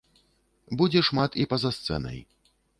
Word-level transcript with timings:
Будзе 0.79 0.99
шмат 1.11 1.39
і 1.45 1.47
па-за 1.53 1.71
сцэнай. 1.79 2.19